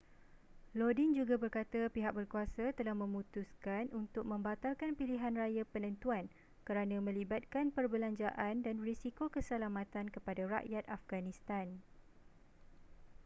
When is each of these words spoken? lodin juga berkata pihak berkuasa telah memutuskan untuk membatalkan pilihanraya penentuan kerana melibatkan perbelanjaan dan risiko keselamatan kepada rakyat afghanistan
lodin 0.79 1.11
juga 1.19 1.35
berkata 1.43 1.81
pihak 1.95 2.13
berkuasa 2.19 2.65
telah 2.77 2.95
memutuskan 3.03 3.83
untuk 4.01 4.23
membatalkan 4.31 4.91
pilihanraya 4.99 5.61
penentuan 5.73 6.25
kerana 6.67 6.95
melibatkan 7.07 7.65
perbelanjaan 7.77 8.55
dan 8.65 8.75
risiko 8.87 9.25
keselamatan 9.35 10.05
kepada 10.15 10.41
rakyat 10.53 10.85
afghanistan 10.97 11.67